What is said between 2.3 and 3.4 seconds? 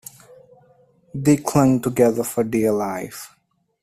dear life